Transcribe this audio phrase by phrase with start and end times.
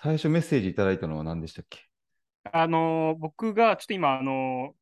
[0.00, 1.88] 最初メッセージいただいたのは何でしたっけ？
[2.52, 4.74] あの、僕がちょっと今、あの、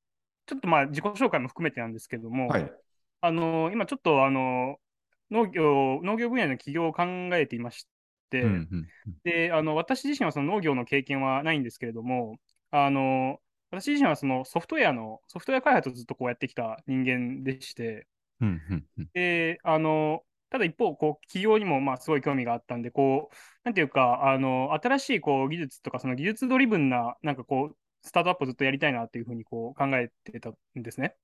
[0.46, 2.72] ちょっとまあ自己紹介も含めてなんですけども、はい。
[3.20, 4.78] あの、今ちょっとあの、
[5.30, 7.88] 農業、農業分野の起業を考えていまし
[8.30, 9.14] て、うんうんうん。
[9.24, 12.38] で、あの、私自身はその農業の経験はないんですけれども、
[12.70, 13.40] あの、
[13.70, 18.06] 私自身はそのソフトウェアの、ソフトウェア開発をずっとこうやってきた人間でして、
[18.40, 19.08] うんうんうん。
[19.14, 23.34] で、あの、ただ一方、こう、企業にもまあすごい興味があったんで、こう、
[23.64, 31.16] なんていうか、あの、新しいこう技術とか、その技術ドリブンな、なんかこう、スタートアップをずっとやりたいなっていうふうにこう考えてたんですね。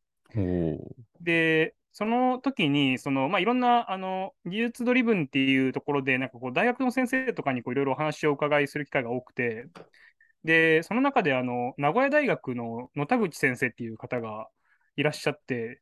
[1.21, 9.67] で、その時に、その、まあ、いろんな、あの、技術ドリブンっていうところで、なんかこう、大学の先生とかにこう、いろいろお話をお伺いする機会が多くて、
[10.45, 14.49] で、その中で、あの、名古屋大学の野田口先生っていう方が
[14.97, 15.81] いらっしゃって、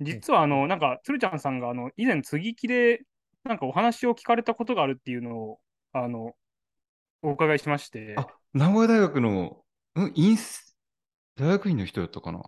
[0.00, 3.02] 実は、あの、なんか、鶴ちゃんさんが、あの、以前、継ぎ木で、
[3.44, 5.60] なんかお話を聞かれたことがあるっていうのを、
[5.92, 6.34] あの、
[7.22, 9.62] お伺いしまして、あ、名古屋大学の、
[9.94, 10.76] うん、インス、
[11.36, 12.42] 大学院の人だったかな？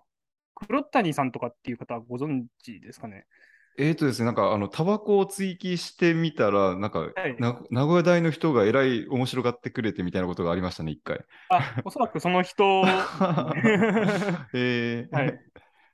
[0.55, 3.27] 黒谷さんとかっていう方はご存知ですかね？
[3.81, 11.25] えーとですね、なんか、あの、タバコを追記してみたら、なんか、はいな名古屋大の人がえらい面白がってくれてみたいなことがありましたね、一回。
[11.49, 12.83] あ、おそらくその人
[14.53, 15.39] えーはい。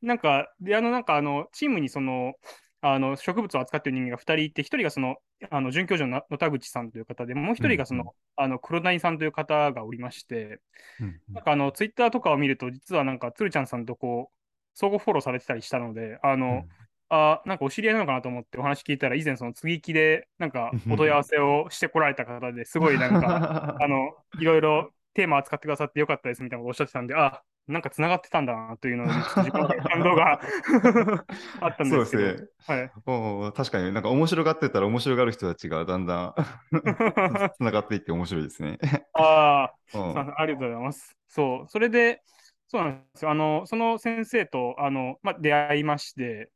[0.05, 2.34] なんか、で、あの、なんか、あの、チームにその、
[2.80, 5.16] あの、植物を扱っている人間が2人いて、1人がその、
[5.50, 10.61] あの、准教授のな野田口さんという方で、もう1人がその、うんうあの、黒谷さんという方がおりまして、
[11.00, 14.36] うんなんか、あの、ツイッターとかを見ると、実はなんか、つるちゃんさんとこう、
[14.74, 16.68] 相互フォローされてたりしたので、あの、うん。
[17.08, 30.41] あ、なんかお知り合いなのかなと思ってお話聞いたら、以前その継ぎ木で、なんか、お問い合わせをしてこられた方ですごいなんか、 あの、いろいろテーマ扱ってくださってよかったですみたいなことをおっしゃってたんで、あ、なんか繋がってたんだなというのに、自 感動が
[31.61, 32.23] あったんそうですけど。
[32.25, 32.48] ですね。
[32.67, 33.53] はい。
[33.55, 36.35] 確かになんか面白がってたら面白がる人たちがだんだん
[37.57, 38.79] つながっていって面白いですね。
[39.15, 41.17] ああ、ありがとうございます。
[41.29, 42.20] そう、それで、
[42.69, 43.31] そうなんですよ。
[43.31, 46.48] あの、その先生と、あの、まあ、出会いまして、うん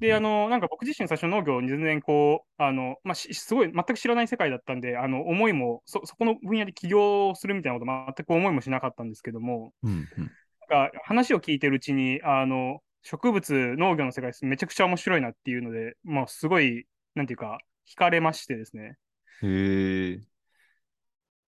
[0.00, 10.30] で、あの、なんか僕自身最初農業に全然こう、あの、まあ、しすごい全く知らない世界だったんで、あの、思いも、そ、そこの分野で起業するみたいなこと全く思いもしなかったんですけども、うんうん
[10.68, 17.58] なんか話を聞いてるうちに、あの、植物、農業の世界めちゃくちゃ面白いなっていうので、もうすごい、なんていうか、
[17.88, 18.96] 惹かれましてですね。
[19.42, 20.20] へえ。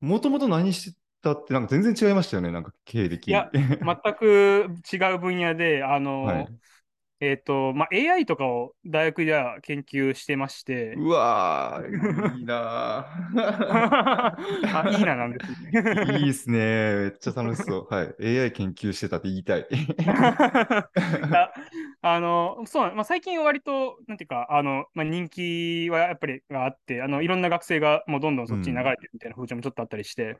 [0.00, 3.28] もともと何してたってなんか全然違いましたよね、なんか経歴。
[3.28, 6.48] いや全く違う分野で、あの、はい。
[7.20, 13.38] えっ、と、まあ、AI とかを大学では研究してまして、うわー、 いいなー
[14.86, 15.58] あ、いいななんですね。
[16.18, 16.58] いいですね。
[16.58, 17.94] めっちゃ楽しそう。
[17.94, 18.14] はい。
[18.20, 19.66] AI 研究してたって言いたい。
[21.32, 21.52] あ
[22.00, 30.36] あの、そうまあ、最近は割と、なんていうか、あの、まあ、人気はやっぱりがあって、あの、いろんな学生がもうどんどんそっちに流れてるみたいな風潮もちょっとあったりして、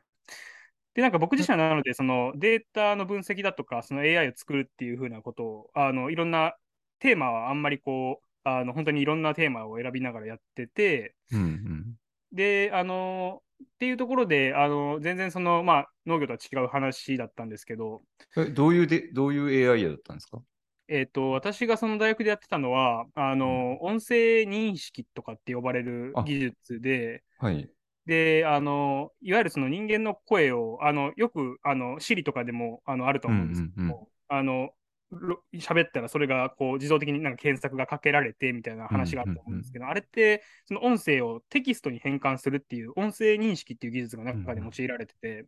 [0.93, 6.55] で、なんか僕自身はなので、そのデータの分析だとか、その AI を作るっていう風なことを、あの、いろんな
[6.99, 11.95] テーマはあんまりこう、あの、本当にいろんなテーマを選びながらやってて、うんうん。
[12.31, 18.01] で、あの、っていうところで、あの、全然その、まあ、農業とは違う話だったんですけど、
[18.37, 20.41] えどういうで、どういう AI だったんですか？
[20.87, 27.69] えっと、私がその大学でやってたのは、あの、音声認識とかって呼ばれるあ技術で、はい。
[28.05, 34.75] で、あの、いわゆるその人間の声を、あの、よく、あの、Siri とかでも、あの、あると思うんですけども、あの、ろ
[35.55, 45.45] 喋ったらそれがこう自動的になんか検索がかけられてみたいな話があると思うんですけど、あれってその音声をテキストに変換するっていう音声認識っていう技術が中で用いられてて、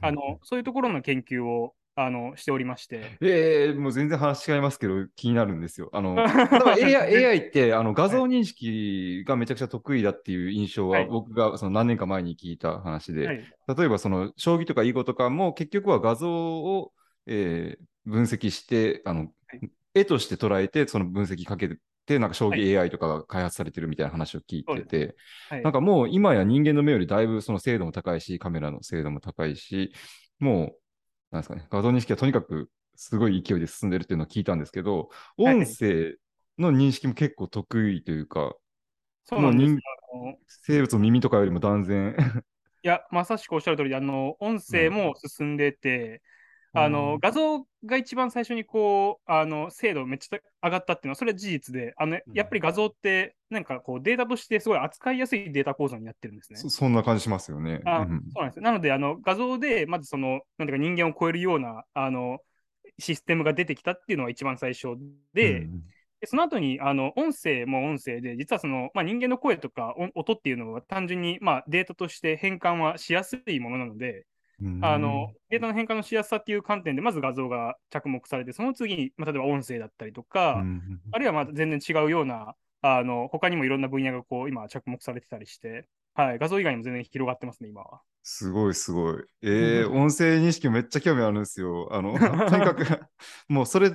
[0.00, 5.90] あの、そういうところの研究をあのしておりまして、ええもう全然話違いますけど、気になるんですよ。
[5.92, 11.08] あの、 AI, AI ってあの画像認識がめちゃくちゃ得意だっていう印象は、はい。
[11.08, 13.44] 僕がその何年か前に聞いた話で、はい、
[13.76, 16.92] 例えばその将棋とか囲碁とかも結局は画像を、
[17.26, 19.28] えー分析してあの、
[19.94, 21.68] 絵として捉えてその分析かけ
[22.06, 25.16] てなんか将棋 AI とかが開発されてるみたいな話を聞いてて、
[25.48, 25.62] はい。
[25.62, 29.92] なんかもう今や人間の目よりだいぶその精度も高いしカメラの精度も高いし
[30.38, 30.76] もう
[31.30, 35.56] なんですかね画像認識はとにかくすごい勢いで進んでるっていうのを聞いたんですけどはい。
[35.56, 36.16] 音声
[36.58, 38.54] の認識も結構得意というか、
[39.24, 39.76] そうなんです
[40.64, 42.16] 生物の耳とかよりも断然。
[42.84, 46.20] いや、まさしくおっしゃる通りで、あの、音声も進んでて、
[46.74, 56.58] あの、画像が一番最初にこう、あの、精度めっちゃ上がったっていうのは、それは事実で、あの、やっぱり画像って、なんかこう、データとしてすごい扱いやすいデータ構造になってるんですね。
[56.58, 57.82] そそんな感じしますよね。
[57.84, 58.60] あうんそうなんです。
[58.60, 62.38] なので、あの、画像で、まずその、なんていうか人間を超えるような、あの、
[62.98, 64.88] システムが出てきたっていうのが一番最初
[65.34, 65.82] で、うん
[66.22, 74.24] でその後にあの音声も音声で、実はその、まあ、人間の声とか音っていうのは単純に、まあ、データとして変換はしやすいものなので、
[74.82, 80.62] あのデータの変換のしやすさっていう観点で、まず画像が着目されて、その次に、まあ、例えば音声だったりとか、
[81.12, 88.00] あるいはまあ全然違うような、あの他にもいろんな分野がこう今着目されてたりして、はい、画像以外にも全然広がってますね、今は。
[88.22, 89.24] すごいすごい。
[89.42, 91.88] えー、音声認識めっちゃ興味あるんですよ。
[91.90, 92.12] あの、
[92.48, 92.84] とにかく
[93.48, 93.90] もうそれ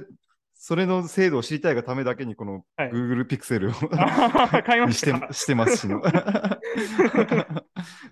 [0.68, 3.74] それの精度を知りたいがためだけに、この Google Pixel を、
[4.64, 6.02] 買いましてしてますしの。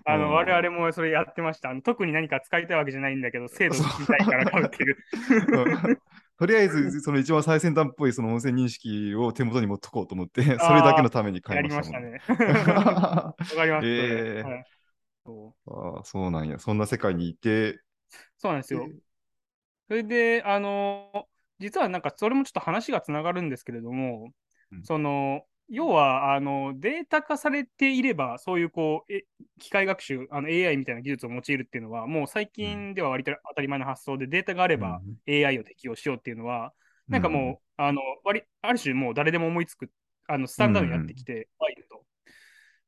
[0.06, 1.78] あの、我々もそれやってました。
[1.82, 4.96] 特に何か使いたいわけじゃないんだけど、精度を知りたいから買うっていう。
[6.38, 12.40] とりあえず、その一番最先端っぽいその音声認識を手元に持っとこうと思って、 それだけのために買いましたやりましたね。
[12.56, 14.64] わかります、えーはい、
[15.26, 16.58] そうあそうなんや。
[16.58, 17.82] そんな世界にいて。
[18.38, 18.88] そうなんですよ。
[19.88, 24.30] それで、あの実はなんかそれもちょっと話がつながるんですけれども、
[24.72, 29.24] うん、その要はあのデータ化されていれば、そういうこうえ
[29.58, 36.72] 機械学習、あの AI みたいな技術を用いるっていうのは、もう最近では割と当たり前の発想で、データがあれば AI を適用しようっていうのは、
[37.08, 39.90] うん、なんかもう、あの割ある種もう誰でも思いつく
[40.28, 42.04] あのスタンダードになってきてはいると。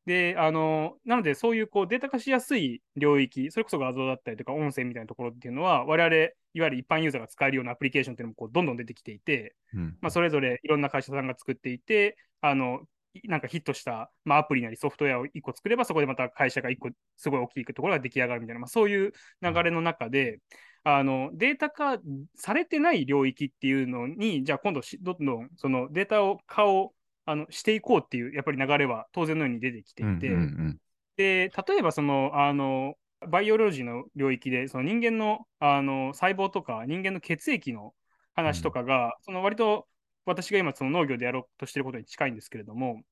[0.08, 12.80] で、あの、なので、そういうこうデータ化しやすい領域、それこそ画像だったりとか音声みたいなところっていうのは、我々、いわゆる一般ユーザーが使えるようなアプリケーションっていうのもこうどんどん出てきていて、うん、まあ、それぞれいろんな会社さんが作っていて、あの、
[13.24, 16.88] なんかヒットした、まあ、アプリなりソフトウェアを1個作れば、そこでまた会社が1個
[17.18, 19.12] すごい大きいところが出来上がるみたいな、まあ、そういう
[19.42, 20.40] 流れの中で、
[20.84, 21.98] あのデータ化
[22.34, 26.92] されてない領域っていうのに、じゃあ今度どんどんそのデータを化を
[27.28, 30.78] あのしていこうっていうやっぱり流れは当然のように出てきていて、うんうんうん、
[31.18, 32.94] で例えばそのあの
[33.28, 37.92] バイオロジーの領域でその人間のあの細胞とか人間の血液の
[38.34, 39.86] 話とかが、うん、その割と
[40.24, 43.02] 私が今その農業でやろうとしていることに近いんですけれども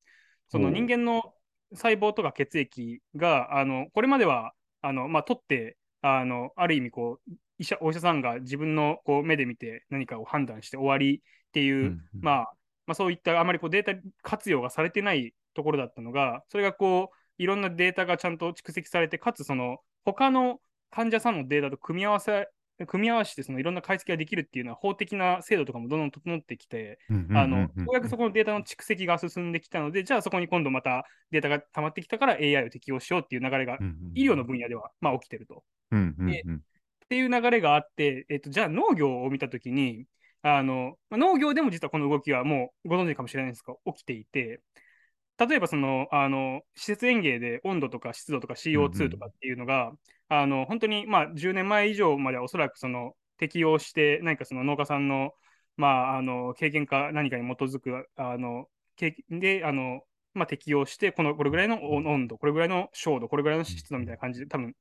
[0.48, 1.34] その人間の
[1.74, 11.20] 細胞とか血液があのこれまではあの、まあ、取ってあのある意味こう医者お医者さんが自分のこう目で見て何かを判断して終わりっ
[11.52, 12.52] ていう、うんうん、まあ
[12.86, 20.60] まあ、そういったあまりこうデータ活用がされてないところだったのが、それがこう、いろんなデータがちゃんと蓄積されて、かつその他の
[20.90, 22.48] 患者さんのデータと組み合わせ、
[22.86, 26.98] 組み合わせてそのいろんな解析ができるっていうのは法的な制度とかもどんどん整ってきて、
[27.34, 33.78] あの、ようやくそこのデータの蓄積が進んできたので、じゃあそこに今度またデータが溜まってきたから AI を適用しようっていう流れが
[34.14, 35.64] 医療の分野ではまあ起きてると。
[37.04, 40.06] っていう流れがあって、えっと、じゃあ農業を見たときに、
[40.48, 44.60] あの、農業でも実はこの動きはもうご存知かもしれないんですが、起きていて、
[45.38, 49.96] 例えばその、あの、施設園芸で温度とか湿度とか CO2 とかっていうのが、うんうん、
[50.28, 55.32] あの、本当にまあ10年前以上まではおそらくその適用して、何かその農家さんの、
[55.76, 58.66] まあ、あの、経験か何かに基づく、あの、
[58.96, 60.02] 経験で、あの、
[60.32, 64.74] まあ、適用して、この、これぐらいの温度、これぐらいの照度、これぐらいの湿度みたいな感じで、多分、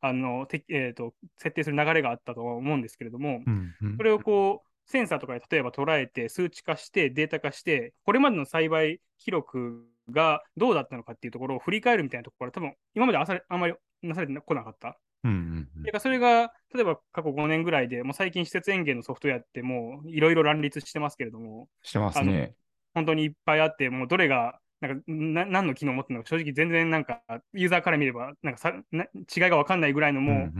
[0.00, 14.98] あの、てえーと、設定する流れがあったと思うんですけれども、うんうん、それをこう、センサーとかで例えば捉えて数値化してデータ化してこれまでの栽培記録がどうだったのかっていうところを振り返るみたいなところから多分今まであさあんまりなされてこなかった。
[15.22, 22.54] うんうんうん、でそれが例えば過去5年ぐらいでもう最近施設園芸のソフトウェアってもういろいろ乱立してますけれどもしてますね。
[22.94, 27.20] 本当にいっぱいあってもうどれがなんかな何の機能を持ってるのか正直全然なんか
[27.52, 30.52] ユーザーから見ればなんかさな違いが分かんないぐらいのもう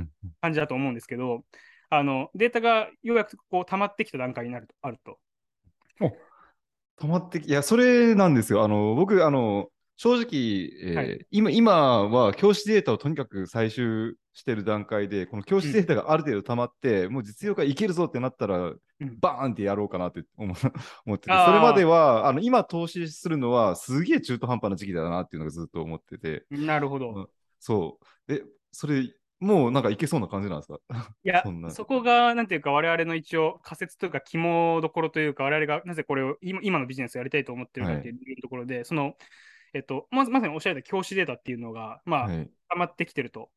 [0.43, 1.43] 感じだと思うんですけど、
[1.91, 5.19] あのデータがようやくこう溜まってきた段階になるとあると。
[6.01, 6.11] お
[7.01, 8.63] 溜まってき、いや、それなんですよ。
[8.63, 20.71] あの僕、あの正直、えーはい、今今は教師データをとにかく採集してる段階で、この教師データがある程度溜まって、うん、もう実用化いけるぞってなったら、うん、バーンってやろうかなって思 ってて、
[21.07, 26.47] それまでは、あの今投資するのはすげえ中途半端な時期だなっていうのがずっと思ってて。
[26.51, 27.29] なるほど。
[27.59, 28.33] そう。
[28.33, 28.43] で、
[28.73, 30.79] それもうなんかいけそうな感じなんですか？
[31.25, 39.15] いやそ、そこが、なんていうか、我々の一応仮説というか、肝どころというか、我々がなぜこれを今今のビジネスをやりたいと思ってるかっていうところで、はい、その、
[39.73, 43.51] えっと、まずまさにおっしゃった教師データっていうのが、まあ、はい、溜まってきてると。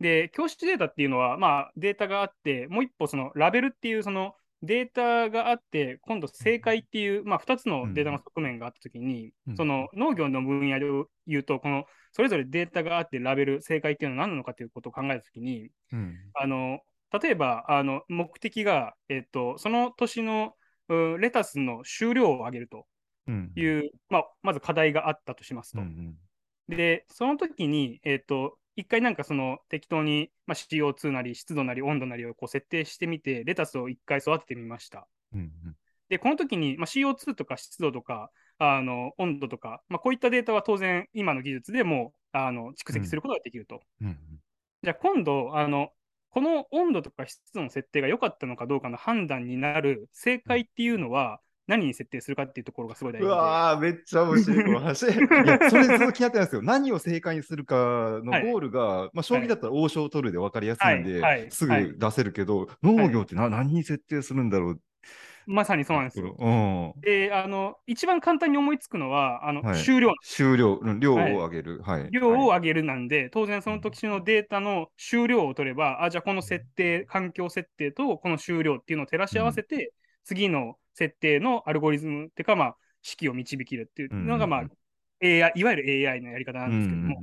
[0.00, 4.34] で、教師データっていうのは、まあ、データがあって、もう一歩、そのラベルっていう、その
[4.64, 10.86] データがあって、今度正解っていう、まあ、2つのデータの側面があったときに、うん、その農業の分野で
[11.26, 16.80] 言うと、このそれぞれデータがあってラベル、正解っていうのは何なのかということを考えたときに、うん、あの
[17.20, 20.54] 例えばあの目的が、えっと、その年の
[20.88, 22.86] レタスの収量を上げると
[23.56, 25.82] いう、うん、まあ、まず課題があったとしますと。
[26.68, 35.06] で、その時に、えっと、一回なんかその適当に、まあ、CO2 なり湿度なり温度なりをこう設定してみて、レタスを一回育ててみました。
[35.32, 35.76] うんうん、
[36.08, 43.80] で、この時に、まあ、CO2 とか湿度とか、あの温度とか、まあ、こういったデータは当然、今の技術でもあの蓄積することができると。
[44.00, 44.16] うんうん
[44.84, 45.88] じゃあ今度あの、
[46.28, 53.32] この温度とか湿度の設定が良かったのかどうかの判断になる正解っていうのは、何に設定するかっていうところがすごい大事うで。
[53.32, 55.06] わー、めっちゃ面白い、この話。
[55.08, 56.62] いや、それずっと気になってるんですよ。
[56.62, 64.80] 何を正解にするかのゴールが、まあ、将棋だったら王将を取るで分かりやすいんで、はいはいすぐ出せるけど、農業ってな、何に設定するんだろう。
[65.46, 66.36] まさにそうなんですよ。
[66.38, 67.00] うん。
[67.00, 71.82] で、あの、一番簡単に思いつくのは、あの、はい終了終了、うん量を上げる。
[71.82, 72.10] はい。
[72.10, 79.92] 量を上げるなんで、当然その時のデータの終了を取れば、あ、じゃあこの設定、環境設定とこの終了っていうのを照らし合わせて、
[80.24, 84.70] 次の設定のアルゴリズムっていうか、まあ、式を導きるっていうのが、まあうん、
[85.20, 87.16] AI、いわゆる AI のやり方なんですけども、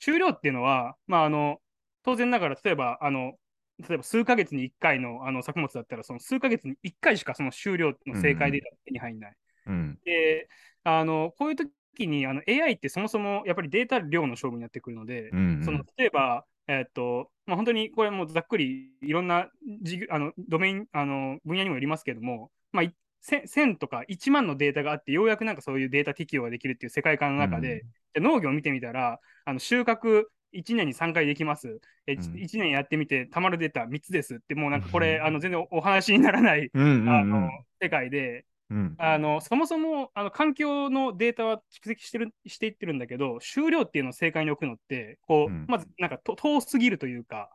[0.00, 1.58] 終了っていうのは、まあ、あの、
[2.04, 3.34] 当然ながら、例えば、あの、
[3.78, 9.36] 例えば数ヶ月に1回のあの作物だったら、その数ヶ月に1回しかその終了の正解データが手に入んない。
[9.66, 9.74] うん。
[9.74, 10.48] うんで、
[10.84, 15.64] あの、こういう時にあの AI ってそもそもやっぱりデータ量の勝負になってくるので、うんうん。
[15.64, 19.48] その例えば、えっと、まあ、本当にこれもざっくりいろんな
[19.82, 31.80] 事業あのドメイン、あの分野にもよりますけども、まあ、いせ1000とか1万のデータがあって、ようやくなんかそういうデータ適用ができるっていう世界観の中で、で農業を見てみたら、あの収穫1年に3回できます。
[32.06, 32.20] えうん。
[32.20, 35.24] 1年やってみて、たまるデータ3つですって、もうなんかこれ、うん。
[35.24, 37.08] あの全然お話にならない、うんうん。
[37.08, 37.48] あの
[37.80, 47.50] 世界で、うんあのそもそもあの環境のデータは蓄積してるしていってるんだけど、終了っていうのを正解に置くのって、こううんまずなんかと遠すぎるというか、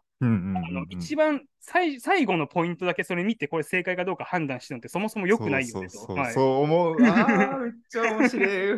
[0.89, 5.97] 一番最最後のポイントだけそれ見て、これ正解かどうか判断してるのって、そもそも良くないよねと。
[6.33, 6.97] そう思う。
[7.03, 8.77] ああ、めっちゃ面白い。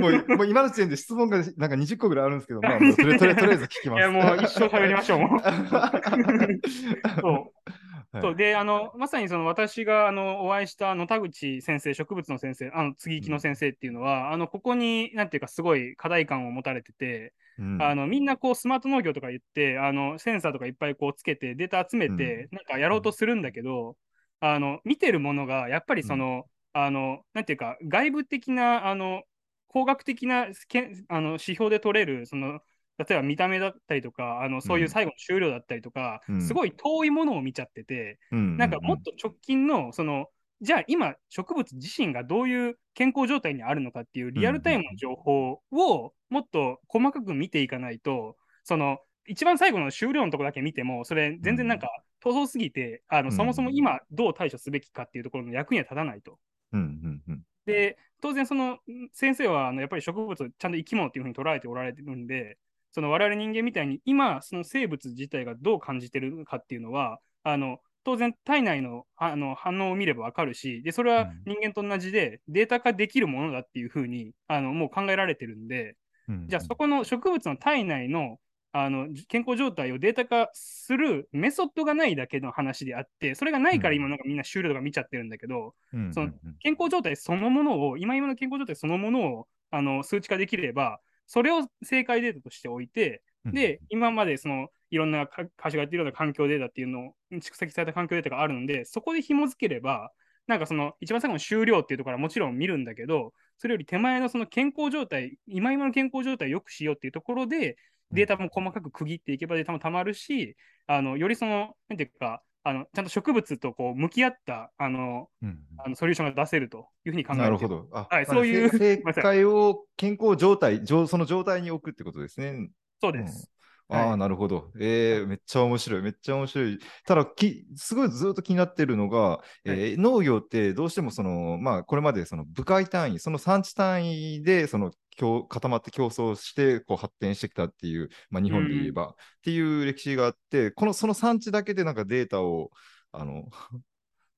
[0.00, 3.98] もうもう今の時点で質問がなんか20個ぐらいあるんですけど、まあ、もうとりあえず聞きます。
[3.98, 5.40] いや、もう一生喋りましょう、もう。
[7.20, 8.22] そうはい。
[8.22, 17.82] そうであのまさにその私があのお会いした野田口先生、植物の先生、あの継ぎ木の先生っていうのは、あのここになんていうか、すごい課題感を持たれてて、うん。
[17.82, 23.96] あのみんなこうスマート農業とか言って、あのセンサーとかいっぱいこうつけて、データ集めて、なんかやろうとするんだけど、
[24.40, 29.22] あの見てるものがやっぱりその、あのなんていうか、外部的な、あの
[29.68, 32.60] 工学的なけあの指標で取れる、その
[32.98, 36.42] 例えば見た目だったりとか、あのそういう最後の終了だったりとか、うん。
[36.42, 40.26] すごい遠いものを見ちゃってて、うんなんかもっと直近の、その、
[40.62, 48.98] じゃあ今、植物自身がどういう健康状態にあるのかっていうリアルタイムの情報をもっと細かく見ていかないと、その、
[49.28, 51.88] 一番最後の終了のところだけ見ても、それ全然なんか
[52.20, 56.38] 遠すぎて、あのうんそもそも今どう対処すべきかっていうところの役には立たないと。
[56.72, 57.42] うんうんうん。
[57.66, 58.78] で、当然その
[59.12, 62.56] 先生はあのやっぱり植物をちゃんと生き物っていうふうに捉えておられてるんで、
[62.96, 75.94] その我々人間みたいに今その生物自体がどう感じてるかっていうのは、あの当然体内のあの反応を見ればわかるし、でそれは人間と同じでデータ化できるものだっていうふうにあのもう考えられてるんで、
[76.26, 76.46] うん。
[76.48, 78.38] じゃあそこの植物の体内の
[78.72, 86.14] あの健康状態をデータ化するメソッドがないだけの話であって、それがないから今なんかみんな終了とか見ちゃってるんだけど、うん。
[86.14, 93.52] その健康状態そのものを、今今の健康状態そのものをあの数値化できれば、それを正解データとしておいて、うん。
[93.52, 100.12] で、今までそのいろんなか会社がやっているような環境データっていうのを蓄積された環境データがあるので、そこで紐付ければ、
[100.46, 107.76] なんかその一番最後の終了っていうところはもちろん見るんだけど、それより手前のその健康状態、今今の健康状態を良くしようっていうところで、
[108.12, 110.56] データも細かく区切っていけばデータもたまるし、
[110.86, 117.86] あのよりその、なんていうか、あのちゃんと植物とこう向き合ったあのうんあのソリューションが出せるというふうに考えてなるほど。
[117.92, 122.68] あはいまあそういう 正解を健康状態、状その状態に置くってことですね。
[123.00, 123.48] そうです。
[123.88, 124.72] ああ、はいなるほど。
[124.80, 126.02] えーめっちゃ面白い。
[126.02, 126.78] めっちゃ面白い。
[127.06, 142.70] ただ、きすごいずっと気になってるのが、えー農業ってどうしてもその、まあ、これまでその部会単位、その産地単位でその競固まって競争してこう発展してきたっていう、まあ、日本で言えば、っていう歴史があって、このその産地だけでなんかデータを
[143.12, 143.48] あの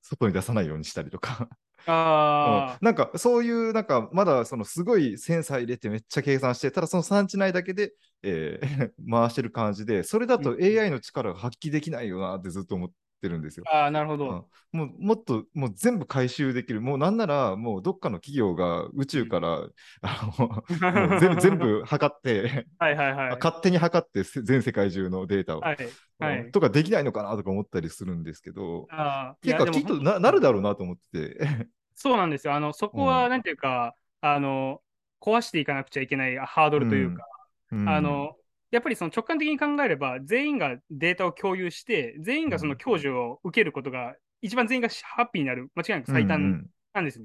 [0.01, 1.49] 外に出さないようにしたりとか。
[1.85, 2.85] あうん。
[2.85, 13.65] なんかそういうなんかまだそのすごいセンサー入れてめっちゃ計算してただその産地内だけで、えー 回してる感じでそれだとうん AI の力が発揮できないよなってずっと思ってるんですよ。
[13.71, 14.29] あ、ああなるほど。
[14.29, 19.67] うんもうもっともう全部回収できるもうなんならもうどっかの企業が宇宙から、
[20.03, 20.63] あのも
[21.17, 23.37] う全部 全部測って、はいはいはい。
[23.39, 25.77] 勝手に測ってせ全世界中のデータを、はい
[26.19, 26.41] はい。
[26.41, 31.67] うんとかできないのかなとか思ったりするんですけどああ、いてかやでもきっとななるだろうなと思ってて。
[31.95, 32.53] そうなんですよ。
[32.53, 34.81] あの、そこは、なんていうか、あの、
[35.19, 37.25] 壊していかなくちゃいけないハードルというか、
[37.71, 38.35] うんあの、
[38.71, 47.23] やっぱりその直感的に考えれば、全員がデータを共有して、全員がその享受を受けることが一番全員がハッピーになる、間違いなく最短なんですね。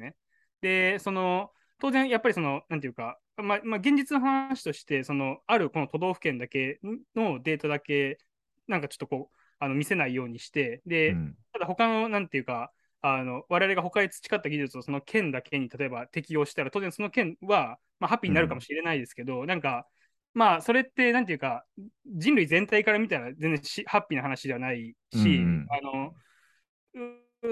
[0.63, 0.71] うん。
[0.71, 6.81] うん、で、その、当然、やっぱりその、なんていうか、まあ、まあ、現実の話として、その、あるこの都道府県だけ
[7.15, 8.19] のデータだけ、
[8.67, 19.87] なんかちょっとこう、あの見せないようにして、で、うん、ただ他の、なんていうか、あの我々が他で培った技術をその県だけに例えば適用したら、当然その県は、まあ、ハッピーになるかもしれないですけど、うん、なんか、
[20.35, 21.65] まあ、それって、なんていうか、
[22.07, 26.13] 人類全体から見たら全然ハッピーな話ではないし、うん、あの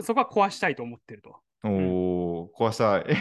[0.03, 1.37] そこは壊したいと思ってると。
[1.65, 3.05] おお、壊したい。
[3.07, 3.15] 壊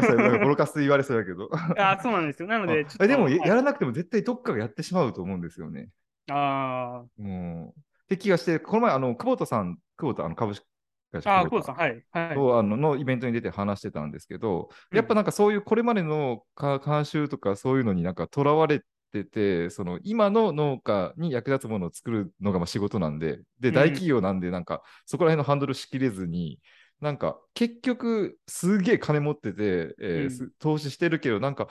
[0.00, 0.16] したい。
[0.16, 1.50] なんかボロカス言われそうだけど。
[1.76, 2.48] あそうなんですよ。
[2.48, 5.90] なので、でも、やらなくても絶対どっかがやってしまうと思うんですよね。
[6.30, 7.22] ああ。
[7.22, 7.80] もう。
[7.80, 10.64] って気がして、この前、あの、久保田さん、久保田、あの株式
[11.12, 12.04] あ、久保田さん、はい。
[12.10, 26.60] はい、あののイベントに出て話してたんですけど、やっぱなんかそういうこれまでの監修とかそういうのになんかとらわれてて、その今の農家に役立つものを作るのがまあ仕事なんで、で、大企業なんで、なんかそこら辺のハンドルしきれずに、
[27.00, 31.68] なんか結局すげえ金持ってて、えー、うん、投資してるけど、なんか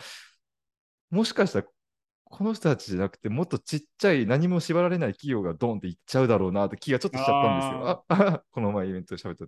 [1.09, 1.67] もしかしたら
[2.29, 8.05] この人たちじゃなくて、もっとちっちゃい何も縛られない企業がドンっていっちゃうだろうなって気がちょっとしちゃったんですよ。
[8.09, 9.45] あこの前イベントで喋った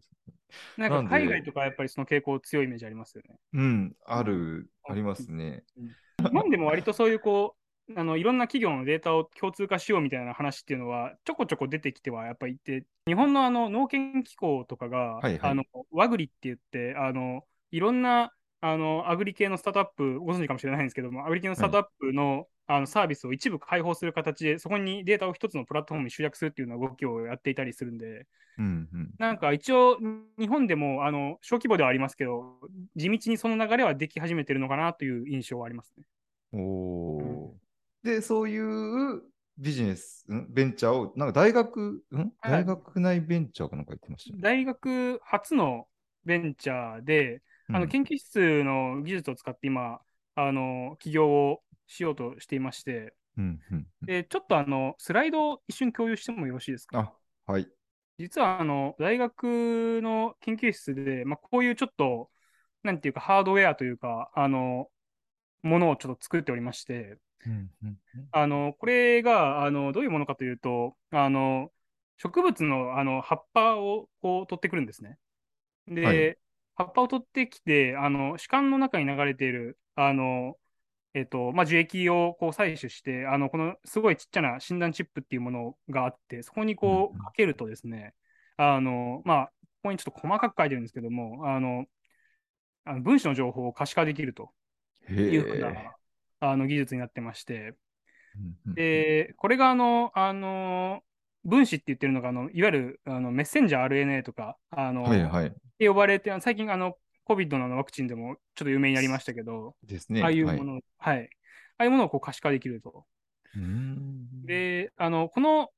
[0.77, 3.35] なんか海外とかやっぱりその傾向強いイメージありますよね。
[3.53, 5.63] うん、ある、ありますね。
[6.21, 7.55] 日本でも割とそういうこ
[7.89, 18.31] う、あのいろんな企業のデータを共通化しようみたいな話っていうのはちょこちょこ出てきてはやっぱりいて日本のあの農研機構とかが、はいはい、あのワグリって言ってあのいろんな
[18.61, 28.27] あのアグリ系のスタートアップご存知かもしれないんですけどもアグリ系のスタートアップの、はいあのサービスを一部開放する形で、そこにデータを一つのプラットフォームに集約するっていうような動きをやっていたりするんで、
[28.59, 29.97] うんうん、なんか一応、
[30.37, 32.59] 日本でもあの小規模ではありますけど、
[32.95, 36.03] 地道にその流れはでき始めてるのかなという印象はありますね。
[36.53, 37.51] おうん、
[38.03, 39.23] で、そういう
[39.57, 42.31] ビジネス、ベンチャーを、なんか大学、ん？
[42.43, 45.87] 大学内ベンチャーかなんか言ってました、ね、大学初の
[46.23, 49.99] ベンチャーで、あの研究室の技術を使って今、
[50.47, 57.13] あの起業をしようとしていまして、うんうんでちょっとあのスライドを一瞬共有してもよろしいですか？
[57.47, 57.67] あはい。
[58.17, 62.29] 実はあの大学の研究室で、まあ、こういうちょっと、
[62.83, 64.87] なんていうか、ハードウェアというか、あの
[65.63, 67.97] ものをちょっと作っておりまして、うんうん
[68.33, 71.71] あのこれがあのどういうものかというと、あの
[72.17, 75.17] 植物のあの葉っぱをこう取ってくるんですね。
[75.87, 76.37] で、はい、
[76.75, 80.55] 葉っぱを取ってきて、あの主幹の中に流れているあの
[81.13, 88.13] えっとまあ、樹液をこう採取して、あのこのすごいちっちゃな診断チップっていうものがあって、そこにこうかけるとですね、
[88.57, 89.51] あのまあ、こ
[89.85, 91.85] こにちょっと細かく書いてるんですけども、あの
[92.85, 94.51] あの分子の情報を可視化できると
[95.09, 95.73] いうふうな
[96.41, 97.73] あの技術になってまして、
[98.75, 101.01] でこれがあのあの
[101.43, 106.95] 分子って言ってるのがあの、いわゆるあのメッセンジャー RNA とか、あの、はいはい、呼ばれて、最近あの
[107.29, 110.23] COVID のワクチンでもちょっと有名になりましたけど、ですね。
[110.23, 113.05] ああいうもの、はい、はい、ああいうものをこう可視化できると。
[114.45, 115.69] で、あの、この、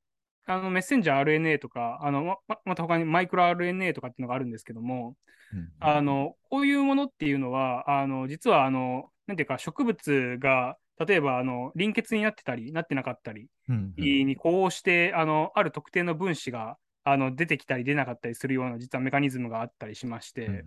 [0.46, 5.14] あのメッセンジャー RNA とか、あのままた他にマイクロ RNA とかっていうのがあるんですけども、
[5.52, 13.48] うん、あのこういうものっていうのは、あの実はあの、なんていうか、植物が例えばあの臨血になってたり、なってなかったり
[13.96, 20.64] に、こうしてあのある特定の分子があの出てきたり出なかったりするような実はメカニズムがあったりしまして、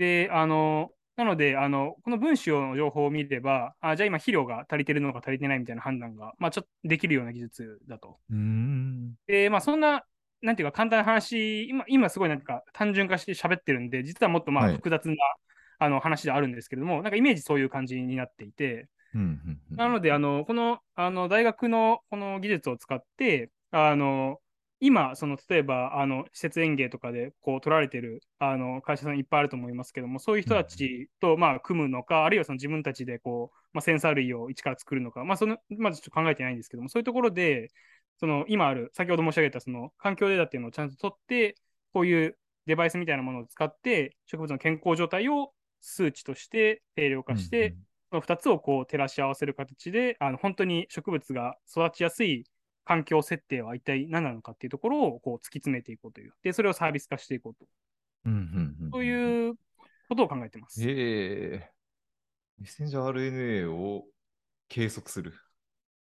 [0.00, 8.16] で、あの、なので、あの、この分子の情報を見れば、あじゃあ今肥料が足りてるのか足りてないみたいな判断が、まあ、ちょっとできるような技術だと。
[9.26, 10.04] で、まあ、そんな、
[10.40, 15.18] なんていうか簡単な話、今、今すごいなんか単純化して喋ってるんで、実はもっとまあ複雑な、はい、
[15.80, 18.88] あの話であるんですけれども、なんかイメージそういう感じになっていて、
[19.76, 24.38] なので、あの、この、あの、大学のこの技術を使って、あの、
[24.80, 37.68] 今、その例えばあの施設園芸とかでこう取られてるあの会社さんいっぱいあると思いますけども、そういう人たちと、まあ組むのか、あるいはその自分たちでこう、まあ、センサー類を一から作るのか、まあ、そのまずちょっと考えてないんですけども、そういうところで、
[38.18, 41.56] その今ある、先ほど申し上げたその環境データっていうのをちゃんと取って、
[41.92, 47.74] こういうデバイスみたいなものを使って、植物の健康状態を数値として定量化して、
[48.10, 52.44] その2つをこう照らし合わせる形で、あの本当に植物が育ちやすい
[52.84, 56.32] 環境設定は一体何なのかっていうところをこう突き詰めていこうという。
[56.42, 57.66] で、それをサービス化していこうと。
[58.26, 59.54] うんうんうん、そういう
[60.08, 60.82] ことを考えてます。
[60.82, 61.80] ええー。
[62.60, 64.04] メッセンジャー RNA を
[64.68, 65.32] 計測する。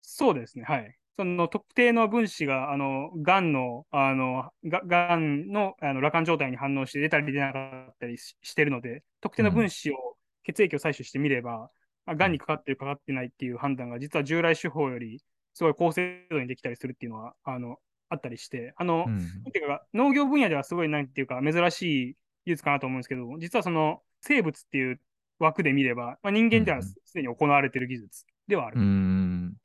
[0.02, 0.64] そうですね。
[0.66, 0.96] はい。
[1.18, 11.70] その特定の分子が、あの、がんの、あの、ががんのあの羅漢状態に反応して出たり出なかったりししてるので、特定の分子を、血液を採取してみれば、
[12.06, 15.24] が、んにかかってるかかってないっていう判断が、実は従来手法より
[15.56, 22.14] すごい高精度にできたりするっていうのは、あの、あったりして、あの、うんなんていうか、農業分野ではすごい、なんていうか、珍しい
[22.46, 25.02] 技術かなと思うんですけど、実はその生物っていう
[25.40, 28.80] 枠で見れば、まあ、人間ではすでに行われている技術ではある。
[28.80, 29.58] うーん。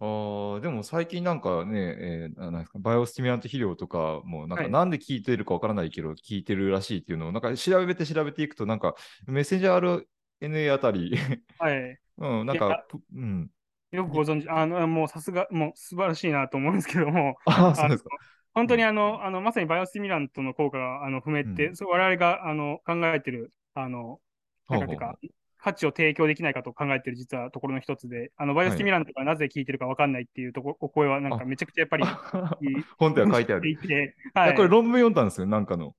[0.00, 8.94] あーでも最近なんかね、えーななんですか、バイオスティミュラント肥料とかも、なんかはいなんで効いてるかわからないけど、効いてるらしいっていうのを、なんか調べて調べていくと、なんか
[9.26, 11.16] メッセンジャー RNA あたり、
[11.58, 11.98] はい。
[12.18, 13.50] うん、なんか、ぷうん。
[13.96, 18.10] よくご存知、あの、もうさすが、もう素晴らしいなと思うんですけども、 ああ、そうですか。
[18.54, 24.20] 本当にあの、あのまさにバイオスティミュラントの効果があの不明って、うん我々があの考えてる、あの、
[24.68, 25.18] なんかていうか
[25.58, 32.04] 価値を提供できないかと考えてる実はところの一つで、あのバイオスティミュラントがなぜ効いてるか分かんないっていうところ、お声はなんかめちゃくちゃやっぱり
[32.68, 33.68] いい本では書いてある。
[33.68, 34.48] いて、いはい。
[34.50, 35.96] やこれ論文読んだんですよ、なんかの。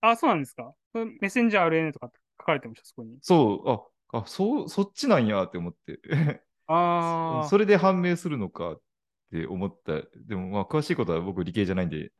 [0.00, 0.74] あ、そうなんですか。
[0.92, 3.16] メッセンジャー RNA とか書かれてました、そこに。
[3.22, 6.42] そう、あ、あ、そう、そっちなんやって思って。
[6.72, 8.80] あそれで判明するのかっ
[9.32, 10.02] て思った。
[10.26, 12.12] でも、まあ、詳しいことは僕理系じゃないんで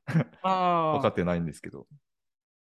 [0.42, 0.50] あ、ああ、
[0.90, 1.86] 分かってないんですけど。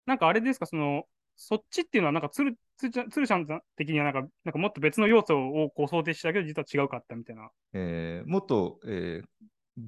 [0.07, 1.05] なんかあれですか、その、
[1.37, 3.05] そっちっていうのは、なんかつる、つるちゃ
[3.39, 7.51] ん、ちゃん的にはなんか、なんかもっと別の要素をこう想定したけど、実は違うかったみたいな。
[7.73, 9.29] えーもっと、えー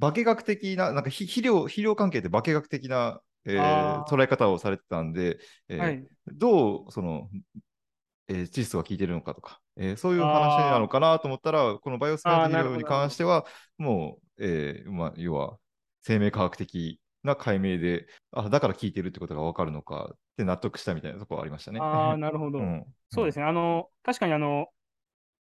[0.00, 6.08] 化学的な、なんかひ肥料、肥料関係って化学的な、えー捉え方をされてたんで、えーはい。
[6.26, 7.30] どうその、
[8.28, 13.46] えー窒素が効いてるのかとか、えーそういう話なのかなと思ったら、このバイオスメントあーに関しては、
[13.78, 15.58] もう、えーまあ、要は
[16.02, 21.80] 生命科学的な解明で、あだから効いてるってことが分かるのかって納得したみたいなところはありましたね。
[21.80, 22.58] ああ、なるほど。
[22.58, 23.44] うん、そうですね。
[23.44, 24.66] あの、確かにあの、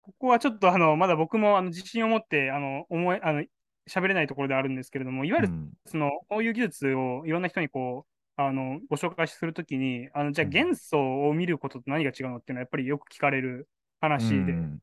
[0.02, 3.44] ここはちょっとあの、まだ僕もあの自信を持って、あの、思い、あの、
[3.88, 13.68] 喋れないところではあるんですけれども、いわゆるうんその、こういう技術をいろんな人にこう、あの、ご紹介するときに、あの、じゃあうん元素を見ることと何が違うのっていうのはやっぱりよく聞かれる
[14.04, 14.78] 話で、うん。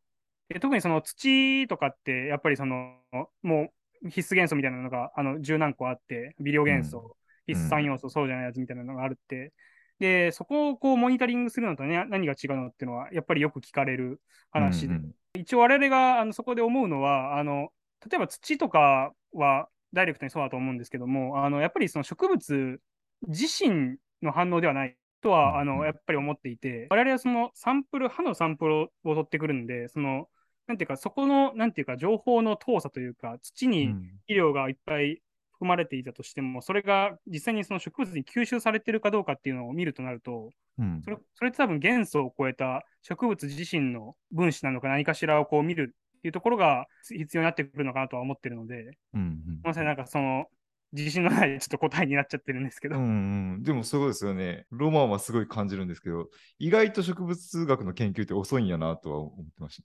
[0.49, 2.97] で特にその土とかって、やっぱりその、
[3.41, 3.71] も
[4.03, 7.15] う必須元素みたいなのが、あの、十何個あって、微量元素、
[7.47, 9.53] 必須酸要素、そうじゃないやつみたいなのがあるって、
[9.99, 15.11] で、そこをこうモニタリングするのと、ね、何が違うのっていうのは、やっぱりよく聞かれる話で、うん。
[15.35, 17.69] 一応我々があのそこで思うのは、あの、
[18.09, 22.81] 例えば土とかはダイレクトにそうだと思うんですけども、あの、やっぱりその植物
[23.27, 25.67] 自身の反応ではないとは、あうん。
[25.77, 30.27] の、やっぱり思っていて、我々はそのサンプル、歯のサンプルを取ってくるんで、その、
[30.67, 34.01] なんていうか、そこの、なんていうか、情報の遠さというか、土にうん。
[34.27, 35.21] 肥料がいっぱい
[35.53, 41.01] 含まれていたとしても、それが実際にその植物に吸収されてるかどうかっていうのを見るとなると、うん。
[41.03, 49.41] それそれって多分元素を超えた植物自身の分子なのか何かしらをこう見るっていうところが必要になってくるのかなとは思ってるので、うん。
[49.63, 50.45] まさになんかその
[50.93, 54.65] 自信のない ちょっと答えになっちゃってるんですけど、うんうん、でもそうですよね。
[54.71, 59.83] ロマンはすごい感じるんですけど、意外と植物学の研究って遅いんやなとは思ってまし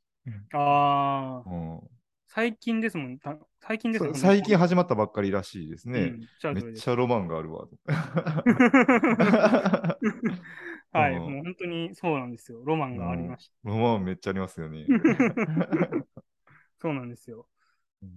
[0.53, 1.81] ああた。、うん
[2.29, 6.01] 最近ですもん、た最近ですもんそう最近始まったばっかりらしいですね。
[6.01, 7.67] うんめっちゃロマンがあるわ。
[10.93, 12.63] はい、うんもう本当にそうなんですよ。
[12.65, 14.87] ロマンがありましロマンめっちゃありますよね。
[14.87, 14.93] た。
[16.79, 17.47] そうなんですよ。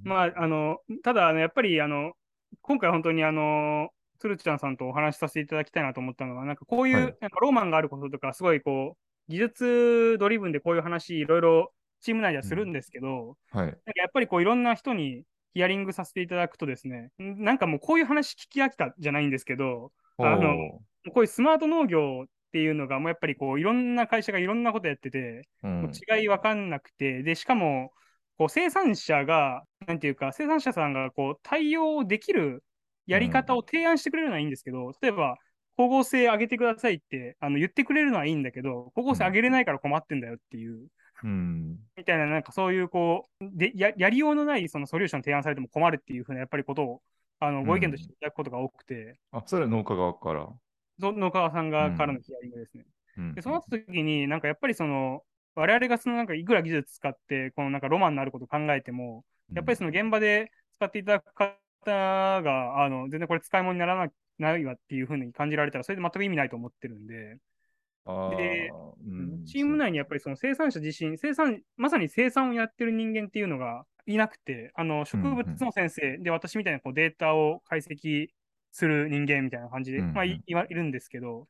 [0.03, 2.13] まあ、あの、ただ、あのやっぱり、あの、
[2.61, 7.17] 今回本当に、あの、つるちゃんさんとお話しさせていただきたいなと思ったのは、なんかこういう、はい。
[7.21, 13.65] なんかロマンがあることとか、すごいこう、技術ドリブンでこういう話、いろいろチーム内ではするんですけど、はい。
[13.65, 20.55] なんかやっぱりこういろんな人にヒアリングさせていただくとですね、んなんかもうこういう話聞き飽きたじゃないんですけど、あの
[21.07, 25.91] おこういうスマート農業っていうのが、もうやっぱりこういろんな会社がいろんなことやってて、ーうん。
[26.19, 27.91] 違い分かんなくて、で、しかも、
[28.39, 32.63] こう生産者が、なんていうか、生産者さんがこう対応できる
[33.05, 35.37] やり方を提案してくれるのはいいんですけど、例えば、
[35.75, 40.87] 光合成上げてくださいってあの言ってくれるのはいいんだけど、光合成上げれないから困ってんだよっていう、
[41.23, 41.79] うん。
[41.97, 47.01] みたいな、なんかそういうこう、でややりようのないそのソリューション提案されても困るっていうふうな、やっぱりことを、
[47.41, 50.47] あのご意見としていただくことが多くて、あ、それは農家側から。
[51.01, 52.85] そ農家さん側からのヒアリングですね。
[53.17, 55.23] うんで、その時に、なんかやっぱりその、
[55.55, 61.51] 我々がそのなんかいくら技術使って、このなんかロマンのあることを考えても、やっぱりその現場で使っていただく方
[62.41, 67.37] が、あの、全然これ使い物にならなないわっていうふうに感じられたら、それで全く意味ないと思ってるんで、
[68.37, 68.71] で
[69.05, 78.27] うんチーム内にやっぱりその生産者自身、生産、まさに生産をやってる人間っていうのがいなくて、あの、植物の先生で私みたいなこうデータを解析
[78.71, 80.13] する人間みたいな感じで、うんうん。
[80.13, 81.47] まあいいるんですけど、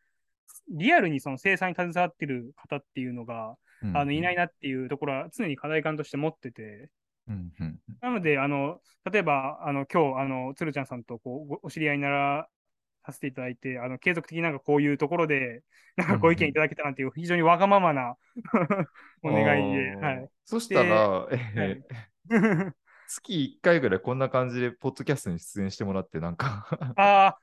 [0.71, 3.55] リアルにその生産に携わってる方っていうのが、うん
[3.93, 6.89] あのいないなっていうところは常に課題感として持ってて、
[7.27, 8.79] うんうんなので、あの
[9.11, 12.47] 例えば、あの今日あのつるちゃんさんとこうごお知り合いになら
[13.05, 15.63] させていただいて、あの継続的になんかこういうところで、
[15.97, 18.15] なんかご意見いただけたなんていう、非常にわがままな
[19.23, 20.29] お願いで、はい。
[20.45, 21.81] そしたら、はえ。
[21.81, 21.83] い
[23.09, 27.37] 月1回ぐらいこんな感じで、ポッドキャストに出演してもらって、なんかああ、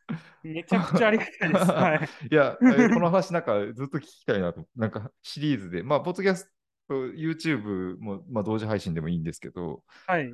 [0.45, 1.65] めちゃくちゃありがたいです。
[1.73, 4.65] はい、 いや、えー、 この話なんかずっと聞きたいなと。
[4.77, 6.49] なんかシリーズで、まあ、ポッドキャス
[6.89, 10.33] ト、YouTube も、まあ、同時配信でもいいんですけど、はい。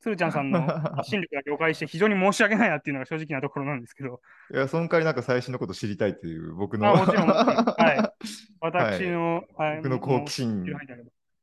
[0.00, 4.20] 鶴ちゃんさんの発信力だけお返しして非常に申し訳ないなっていうのが正直なところなんですけど。
[4.52, 6.88] いや、その代わりなんか最新のこと知りたいっていう僕の。
[6.88, 8.26] あもちろん、はい。
[8.60, 10.64] 私の、はい、僕の好奇心。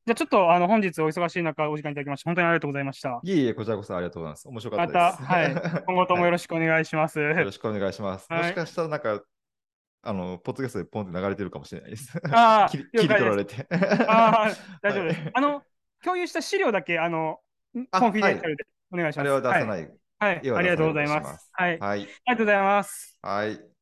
[0.06, 3.22] じゃあちょっとあの本日お忙しい中お時間いただきまして本当にありがとうございました。
[3.24, 4.48] いえいえ、こちらこそありがとうございます。
[4.50, 5.22] 面白かったです。
[5.22, 5.84] また、はい。
[5.88, 7.20] 今後ともよろしくお願いします。
[7.20, 8.30] よろしくお願いします。
[8.30, 9.22] もしかしたらなんか、
[10.02, 12.20] あの、ポッドキャストでポンって流れてるかもしれないです。
[12.34, 13.66] ああ、 切り取られて。
[14.10, 15.32] ああ、大丈夫です。
[15.34, 15.64] あの、
[16.04, 17.40] 共有した資料だけ、あの、
[17.74, 19.22] コンフィデンシャルでお願いします。
[19.22, 19.90] あれは出さない。
[20.20, 21.50] はい、ありがとうございます。
[21.54, 21.80] はい。
[21.80, 23.18] はい、ありがとうございます。
[23.22, 23.73] はい。